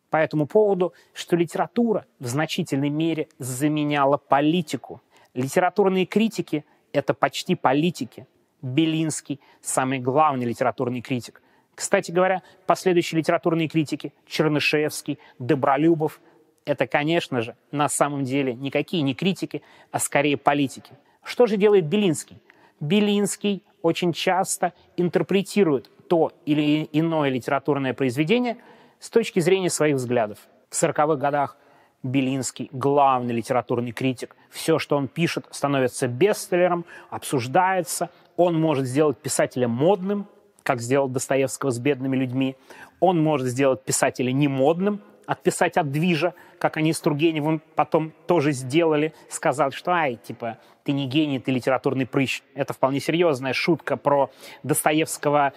[0.09, 5.01] по этому поводу, что литература в значительной мере заменяла политику.
[5.33, 8.27] Литературные критики— это почти политики.
[8.61, 11.41] Белинский— самый главный литературный критик.
[11.75, 16.21] Кстати говоря, последующие литературные критики— Чернышевский, Добролюбов—
[16.65, 20.93] это, конечно же, на самом деле никакие не критики, а скорее политики.
[21.23, 22.41] Что же делает Белинский?
[22.79, 28.57] Белинский очень часто интерпретирует то или иное литературное произведение—
[28.99, 30.39] с точки зрения своих взглядов.
[30.69, 31.57] В 40-х годах
[32.03, 38.09] Белинский, главный литературный критик, все, что он пишет, становится бестселлером, обсуждается.
[38.35, 40.27] Он может сделать писателя модным,
[40.63, 42.55] как сделал Достоевского с бедными людьми.
[42.99, 49.13] Он может сделать писателя немодным, отписать от движа, как они с Тургеневым потом тоже сделали,
[49.29, 52.41] сказал, что ай, типа, ты не гений, ты литературный прыщ.
[52.53, 54.31] Это вполне серьезная шутка про
[54.63, 55.53] Достоевского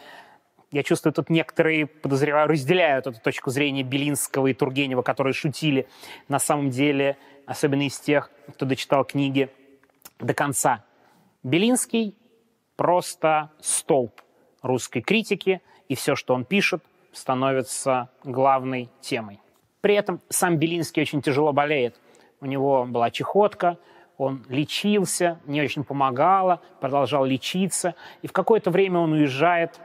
[0.70, 5.88] я чувствую, тут некоторые, подозреваю, разделяют эту точку зрения Белинского и Тургенева, которые шутили.
[6.28, 9.50] На самом деле, особенно из тех, кто дочитал книги
[10.20, 10.84] до конца.
[11.42, 12.16] Белинский
[12.76, 14.20] просто столб
[14.62, 19.40] русской критики, и все, что он пишет, становится главной темой.
[19.80, 21.98] При этом сам Белинский очень тяжело болеет.
[22.40, 23.78] У него была чехотка,
[24.18, 29.80] он лечился, не очень помогало, продолжал лечиться, и в какое-то время он уезжает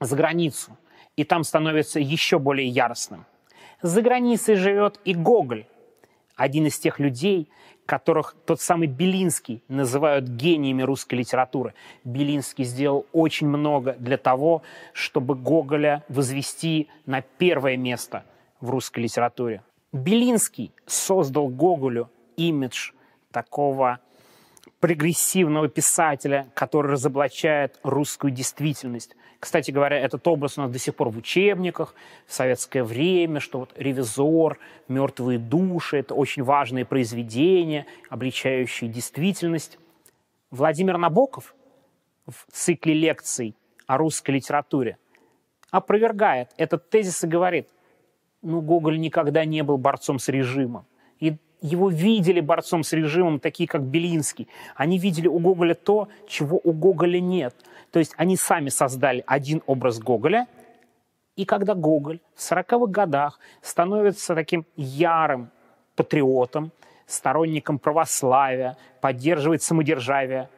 [0.00, 0.76] за границу,
[1.16, 3.26] и там становится еще более яростным.
[3.82, 5.66] За границей живет и Гоголь,
[6.36, 7.48] один из тех людей,
[7.86, 11.74] которых тот самый Белинский называют гениями русской литературы.
[12.04, 18.24] Белинский сделал очень много для того, чтобы Гоголя возвести на первое место
[18.60, 19.62] в русской литературе.
[19.92, 22.92] Белинский создал Гоголю имидж
[23.32, 24.00] такого
[24.80, 29.16] прогрессивного писателя, который разоблачает русскую действительность.
[29.40, 31.94] Кстати говоря, этот образ у нас до сих пор в учебниках,
[32.26, 39.78] в советское время, что вот «Ревизор», «Мертвые души»— это очень важные произведения, обличающие действительность.
[40.50, 41.54] Владимир Набоков
[42.26, 43.54] в цикле лекций
[43.86, 44.98] о русской литературе
[45.70, 47.68] опровергает этот тезис и говорит,
[48.42, 50.86] ну, Гоголь никогда не был борцом с режимом.
[51.20, 54.48] И его видели борцом с режимом, такие как Белинский.
[54.76, 57.54] Они видели у Гоголя то, чего у Гоголя нет.
[57.90, 60.46] То есть они сами создали один образ Гоголя,
[61.36, 65.50] и когда Гоголь в 40-х годах становится таким ярым
[65.94, 66.72] патриотом,
[67.06, 70.50] сторонником православия, поддерживает самодержавие,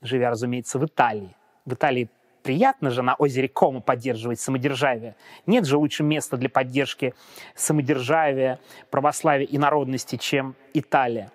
[0.00, 1.34] живя, разумеется, в Италии.
[1.64, 2.08] В Италии
[2.42, 5.16] приятно же на озере Кома поддерживать самодержавие.
[5.46, 7.14] Нет же лучше места для поддержки
[7.54, 11.30] самодержавия, православия и народности, чем Италия.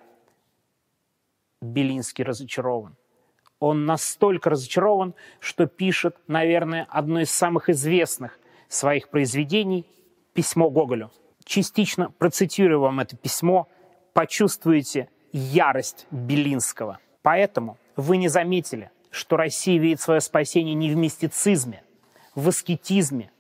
[1.62, 2.96] Белинский разочарован.
[3.60, 9.86] Он настолько разочарован, что пишет, наверное, одно из самых известных своих произведений
[10.34, 11.12] «Письмо Гоголю».
[11.44, 13.68] Частично процитирую вам это письмо,
[14.14, 17.00] почувствуете ярость Белинского.
[17.22, 21.84] Поэтому вы не заметили, что Россия видит свое спасение не в мистицизме,
[22.36, 23.32] в аскетизме,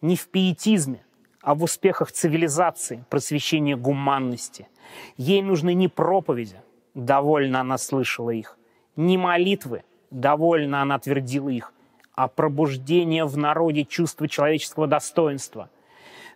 [0.00, 1.04] не в пиетизме,
[1.42, 4.68] а в успехах цивилизации, просвещения гуманности.
[5.16, 6.60] Ей нужны не проповеди,
[6.94, 8.58] довольно она слышала их,
[9.00, 11.72] не молитвы, довольно она твердила их,
[12.14, 15.70] а пробуждение в народе чувства человеческого достоинства.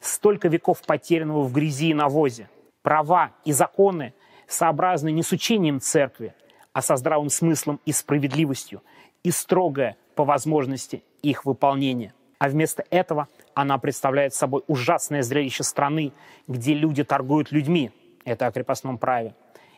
[0.01, 2.49] Столько веков потерянного в грязи и навозе.
[2.83, 4.15] Права и законы
[4.47, 6.35] сообразны не с учением церкви,
[6.73, 8.83] а со здравым смыслом и справедливостью,
[9.23, 12.15] и строгое по возможности их выполнения.
[12.39, 16.13] А вместо этого она представляет собой ужасное зрелище страны,
[16.47, 17.91] где люди торгуют людьми,
[18.25, 19.35] это о крепостном праве,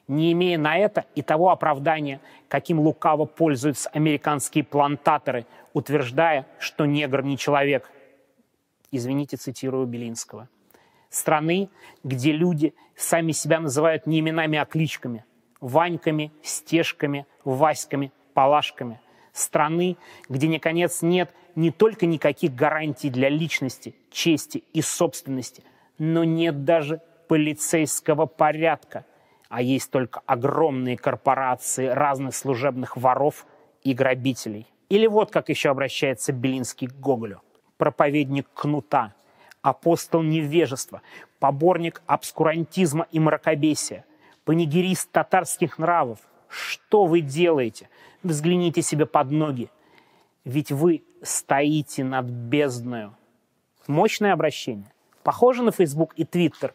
[0.08, 7.22] не имея на это и того оправдания, каким лукаво пользуются американские плантаторы, утверждая, что негр
[7.22, 7.90] не человек.
[8.90, 10.48] Извините, цитирую Белинского.
[11.10, 11.70] Страны,
[12.04, 15.24] где люди сами себя называют не именами, а кличками–
[15.60, 19.00] Ваньками, Стежками, Васьками, Палашками.
[19.32, 19.96] Страны,
[20.28, 25.62] где, наконец, нет не только никаких гарантий для личности, чести и собственности,
[25.98, 29.04] но нет даже полицейского порядка,
[29.48, 33.46] а есть только огромные корпорации разных служебных воров
[33.82, 34.66] и грабителей.
[34.88, 37.42] Или вот как еще обращается Белинский к Гоголю.
[37.76, 39.14] Проповедник кнута,
[39.62, 41.02] апостол невежества,
[41.38, 44.04] поборник обскурантизма и мракобесия–
[44.46, 46.20] панигерист татарских нравов.
[46.48, 47.90] Что вы делаете?
[48.22, 49.68] Взгляните себе под ноги.
[50.44, 53.14] Ведь вы стоите над бездною.
[53.88, 54.90] Мощное обращение.
[55.22, 56.72] Похоже на Facebook и Twitter?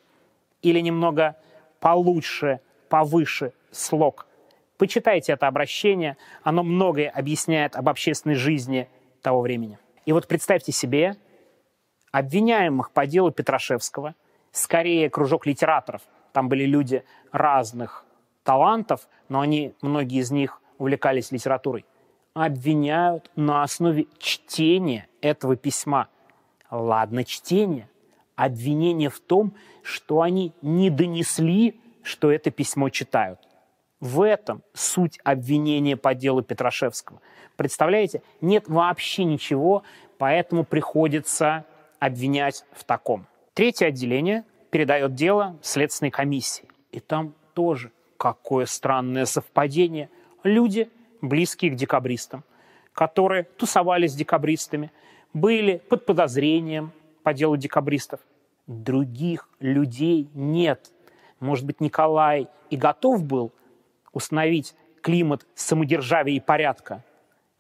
[0.62, 1.38] Или немного
[1.82, 4.26] получше, повыше слог?
[4.78, 6.16] Почитайте это обращение.
[6.44, 8.88] Оно многое объясняет об общественной жизни
[9.22, 9.78] того времени.
[10.06, 11.18] И вот представьте себе
[12.14, 14.16] обвиняемых по делу Петрашевского,
[14.54, 18.06] скорее кружок литераторов– там были люди разных
[18.44, 21.86] талантов, но они, многие из них увлекались литературой.
[22.34, 26.08] Обвиняют на основе чтения этого письма.
[26.70, 27.90] Ладно, чтение.
[28.36, 33.40] Обвинение в том, что они не донесли, что это письмо читают.
[34.00, 37.22] В этом суть обвинения по делу Петрашевского.
[37.56, 39.84] Представляете, нет вообще ничего,
[40.18, 41.66] поэтому приходится
[42.00, 43.28] обвинять в таком.
[43.54, 46.66] Третье отделение передает дело Следственной комиссии.
[46.92, 50.10] И там тоже какое странное совпадение.
[50.44, 50.90] Люди,
[51.22, 52.44] близкие к декабристам,
[52.94, 54.92] которые тусовались с декабристами,
[55.34, 56.92] были под подозрением
[57.24, 58.20] по делу декабристов.
[58.68, 60.92] Других людей нет.
[61.40, 63.52] Может быть, Николай и готов был
[64.14, 67.04] установить климат самодержавия и порядка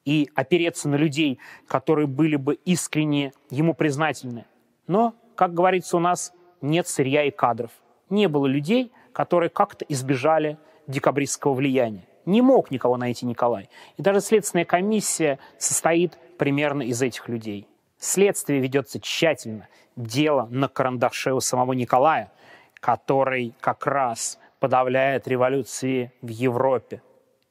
[0.05, 4.45] и опереться на людей, которые были бы искренне ему признательны.
[4.87, 7.71] Но, как говорится у нас, нет сырья и кадров.
[8.09, 10.57] Не было людей, которые как-то избежали
[10.87, 12.07] декабристского влияния.
[12.25, 13.69] Не мог никого найти Николай.
[13.97, 17.67] И даже следственная комиссия состоит примерно из этих людей.
[18.01, 19.67] Следствие ведется тщательно.
[19.95, 22.31] Дело на карандаше у самого Николая,
[22.79, 27.03] который как раз подавляет революции в Европе.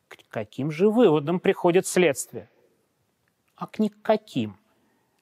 [0.08, 2.48] К каким же выводам приходит следствие?
[3.54, 4.56] А к никаким.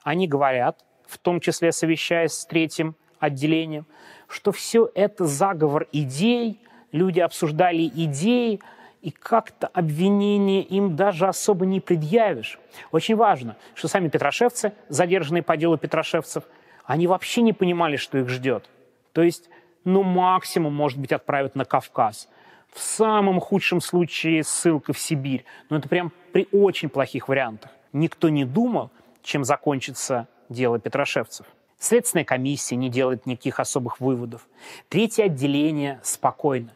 [0.03, 3.87] Они говорят, в том числе совещаясь с третьим отделением,
[4.29, 6.59] что все это заговор идей,
[6.91, 8.61] люди обсуждали идеи,
[9.03, 12.59] и как-то обвинение им даже особо не предъявишь.
[12.91, 16.45] Очень важно, что сами петрошевцы, задержанные по делу петрошевцев,
[16.85, 18.69] они вообще не понимали, что их ждет.
[19.13, 19.51] То есть,
[19.85, 22.29] ну, максимум, может быть, отправят на Кавказ.
[22.73, 25.45] В самом худшем случае ссылка в Сибирь.
[25.71, 27.71] Но это прям при очень плохих вариантах.
[27.93, 28.91] Никто не думал,
[29.23, 31.47] чем закончится дело петрошевцев.
[31.79, 34.49] Следственная комиссия не делает никаких особых выводов.
[34.89, 36.71] Третье отделение спокойно.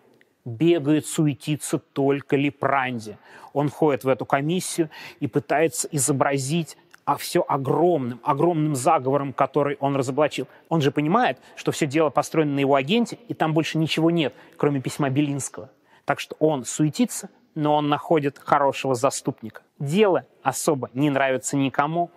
[0.45, 3.17] Бегает, суетится только Лепранди.
[3.53, 4.91] Он ходит в эту комиссию
[5.21, 10.47] и пытается изобразить а все огромным, огромным заговором, который он разоблачил.
[10.69, 14.35] Он же понимает, что все дело построено на его агенте, и там больше ничего нет,
[14.57, 15.71] кроме письма Белинского.
[16.05, 19.63] Так что он суетится, но он находит хорошего заступника.
[19.79, 22.11] Дело особо не нравится никому,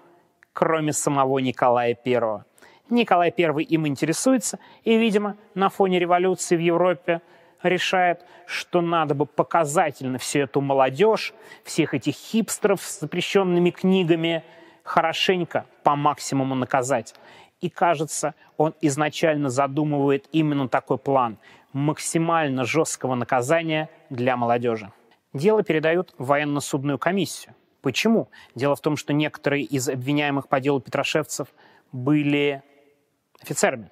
[0.53, 2.43] кроме самого Николая I.
[2.89, 7.21] Николай I им интересуется, и, видимо, на фоне революции в Европе
[7.69, 14.43] решает, что надо бы показательно всю эту молодежь, всех этих хипстеров с запрещенными книгами–
[14.85, 17.15] хорошенько по максимуму наказать.
[17.59, 21.37] И кажется, он изначально задумывает именно такой план
[21.73, 24.93] максимально жесткого наказания для молодежи.
[25.33, 27.53] Дело передают в военно-судную комиссию.
[27.81, 28.29] Почему?
[28.53, 31.49] Дело в том, что некоторые из обвиняемых по делу Петрошевцев
[31.91, 32.63] были
[33.41, 33.89] офицерами.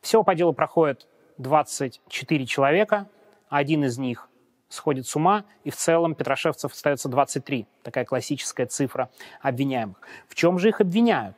[0.00, 1.08] Всего по делу проходит
[1.38, 3.08] 24 человека,
[3.48, 4.28] один из них
[4.68, 7.66] сходит с ума, и в целом Петрошевцев остается 23.
[7.82, 9.10] Такая классическая цифра
[9.40, 10.00] обвиняемых.
[10.28, 11.36] В чем же их обвиняют?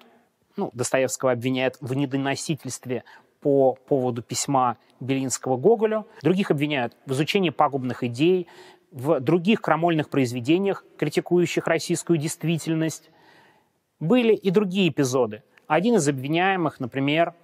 [0.56, 3.04] Ну, Достоевского обвиняют в недоносительстве
[3.40, 6.06] по поводу письма Белинского Гоголю.
[6.22, 8.46] Других обвиняют в изучении пагубных идей,
[8.90, 13.10] в других крамольных произведениях, критикующих российскую действительность.
[14.00, 15.42] Были и другие эпизоды.
[15.66, 17.34] Один из обвиняемых, например,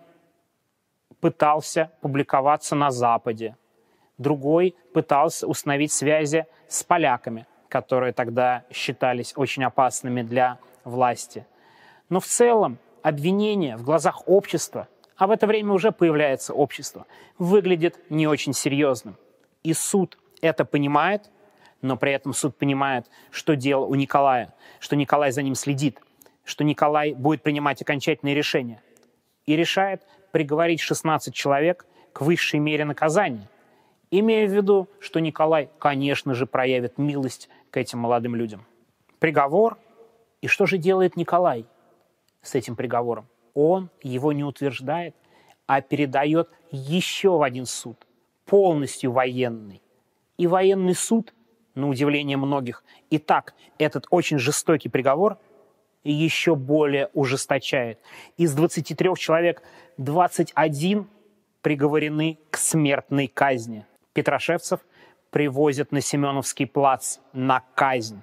[1.22, 3.56] пытался публиковаться на Западе,
[4.18, 11.46] другой пытался установить связи с поляками, которые тогда считались очень опасными для власти.
[12.08, 17.06] Но в целом обвинение в глазах общества, а в это время уже появляется общество,
[17.38, 19.16] выглядит не очень серьезным.
[19.62, 21.30] И суд это понимает,
[21.82, 26.00] но при этом суд понимает, что дело у Николая, что Николай за ним следит,
[26.42, 28.82] что Николай будет принимать окончательные решения.
[29.46, 30.02] И решает
[30.32, 33.48] приговорить 16 человек к высшей мере наказания,
[34.10, 38.66] имея в виду, что Николай, конечно же, проявит милость к этим молодым людям.
[39.20, 39.78] Приговор.
[40.40, 41.66] И что же делает Николай
[42.42, 43.28] с этим приговором?
[43.54, 45.14] Он его не утверждает,
[45.66, 47.96] а передает еще в один суд,
[48.44, 49.80] полностью военный.
[50.38, 51.32] И военный суд,
[51.74, 55.38] на удивление многих, и так этот очень жестокий приговор
[56.10, 57.98] еще более ужесточает.
[58.36, 59.62] Из 23 человек
[59.98, 61.06] 21
[61.62, 64.80] приговорены к смертной казни– Петрошевцев
[65.30, 68.20] привозят на Семеновский плац на казнь.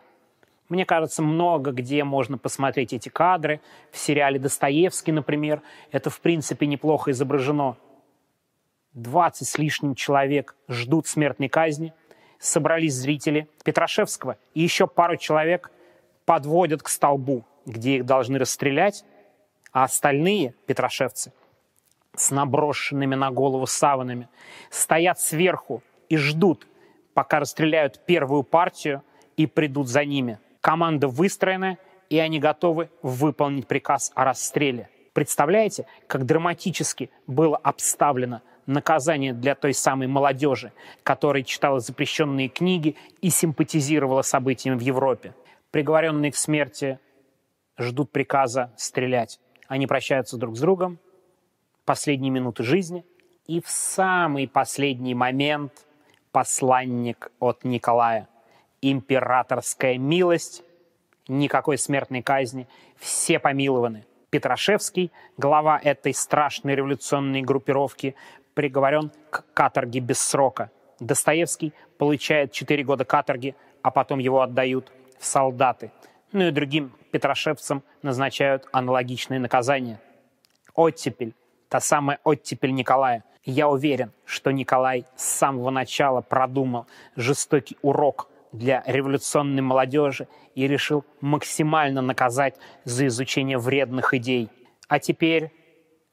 [0.68, 3.60] Мне кажется, много где можно посмотреть эти кадры.
[3.92, 7.76] В сериале «Достоевский», например, это, в принципе, неплохо изображено.
[8.94, 11.94] 20 с лишним человек ждут смертной казни.
[12.38, 15.72] Собрались зрители Петрошевского, и еще пару человек
[16.26, 19.04] подводят к столбу, где их должны расстрелять,
[19.72, 21.32] а остальные петрошевцы
[22.16, 24.28] с наброшенными на голову саванами,
[24.70, 26.68] стоят сверху и ждут,
[27.14, 29.04] пока расстреляют первую партию
[29.38, 30.40] и придут за ними.
[30.62, 31.78] Команда выстроена,
[32.10, 34.90] и они готовы выполнить приказ о расстреле.
[35.14, 40.72] Представляете, как драматически было обставлено наказание для той самой молодежи,
[41.04, 45.34] которая читала запрещенные книги и симпатизировала событиям в Европе.
[45.72, 47.00] Приговоренные к смерти
[47.80, 49.40] ждут приказа стрелять.
[49.68, 51.00] Они прощаются друг с другом,
[51.86, 53.06] последние минуты жизни,
[53.48, 55.74] и в самый последний момент
[56.32, 58.28] посланник от Николая.
[58.82, 60.64] Императорская милость,
[61.28, 62.68] никакой смертной казни,
[62.98, 64.06] все помилованы.
[64.30, 68.16] Петрашевский, глава этой страшной революционной группировки,
[68.54, 70.70] приговорен к каторге без срока.
[71.00, 75.92] Достоевский получает 4 года каторги, а потом его отдают в солдаты.
[76.32, 80.00] Ну и другим петрошевцам назначают аналогичные наказания.
[80.74, 81.34] Оттепель
[81.70, 83.24] та самая оттепель Николая.
[83.46, 91.06] Я уверен, что Николай с самого начала продумал жестокий урок для революционной молодежи и решил
[91.22, 94.50] максимально наказать за изучение вредных идей.
[94.88, 95.52] А теперь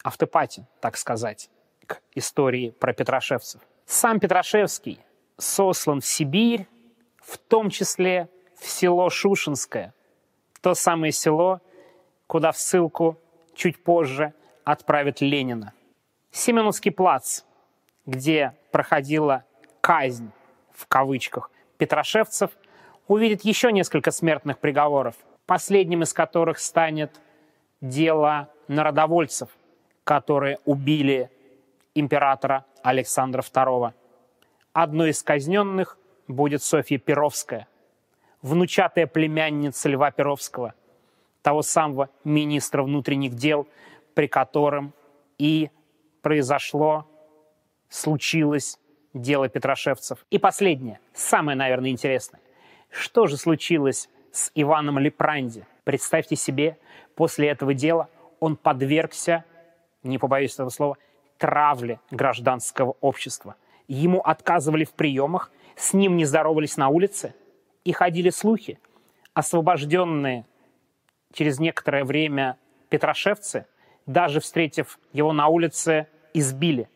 [0.05, 1.51] автопати, так сказать,
[1.87, 3.63] к истории про Петрошевцев.
[3.87, 5.01] Сам Петрошевский
[5.39, 6.67] сослан в Сибирь,
[7.23, 8.29] в том числе
[8.61, 9.95] в село Шушинское,
[10.67, 11.61] то самое село,
[12.27, 13.21] куда в ссылку
[13.55, 15.75] чуть позже– отправит Ленина.
[16.33, 17.43] Семеновский плац,
[18.05, 19.45] где проходила
[19.81, 20.33] казнь,
[20.73, 22.51] в кавычках, петрошевцев,
[23.07, 25.14] увидит еще несколько смертных приговоров,
[25.47, 27.21] последним из которых станет
[27.81, 29.51] дело народовольцев,
[30.03, 31.31] которые убили
[31.95, 33.93] императора Александра II.
[34.73, 35.97] Одной из казненных
[36.27, 37.69] будет Софья Перовская,
[38.43, 40.74] внучатая племянница Льва Перовского,
[41.43, 43.68] того самого министра внутренних дел,
[44.14, 44.93] при котором
[45.39, 45.70] и
[46.22, 47.07] произошло,
[47.89, 48.78] случилось
[49.14, 50.26] дело Петрошевцев.
[50.30, 52.41] И последнее, самое, наверное, интересное.
[52.91, 55.66] Что же случилось с Иваном Лепранди?
[55.84, 56.78] Представьте себе,
[57.14, 58.09] после этого дела
[58.41, 59.45] он подвергся,
[60.03, 60.99] не побоюсь этого слова,
[61.39, 63.57] травле гражданского общества.
[63.89, 67.34] Ему отказывали в приемах, с ним не здоровались на улице,
[67.87, 68.78] и ходили слухи.
[69.32, 70.45] Освобожденные
[71.32, 72.59] через некоторое время
[72.89, 73.66] петрошевцы,
[74.07, 76.89] даже встретив его на улице, избили.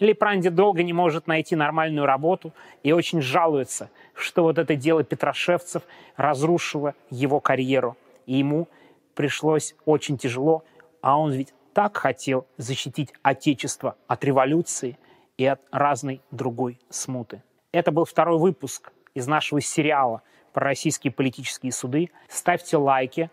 [0.00, 5.82] Лепранди долго не может найти нормальную работу и очень жалуется, что вот это дело петрошевцев
[6.16, 7.96] разрушило его карьеру.
[8.24, 8.66] И ему
[9.14, 10.64] пришлось очень тяжело,
[11.02, 14.98] а он ведь так хотел защитить Отечество от революции
[15.36, 17.42] и от разной другой смуты.
[17.72, 22.10] Это был второй выпуск из нашего сериала про российские политические суды.
[22.28, 23.30] Ставьте лайки,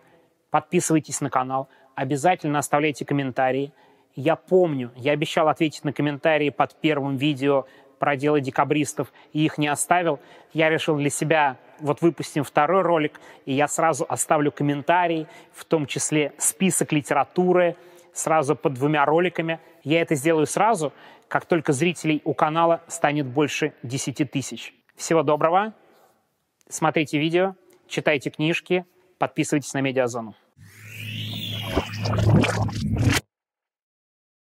[0.49, 3.73] подписывайтесь на канал, обязательно оставляйте комментарии.
[4.15, 7.65] Я помню, я обещал ответить на комментарии под первым видео
[7.99, 10.19] про дело декабристов и их не оставил.
[10.53, 15.85] Я решил для себя, вот выпустим второй ролик, и я сразу оставлю комментарий, в том
[15.85, 17.75] числе список литературы,
[18.11, 19.59] сразу под двумя роликами.
[19.83, 20.93] Я это сделаю сразу,
[21.27, 24.73] как только зрителей у канала станет больше 10 тысяч.
[25.01, 25.73] Всего доброго,
[26.69, 27.55] смотрите видео,
[27.87, 28.85] читайте книжки,
[29.17, 30.35] подписывайтесь на Медиазону.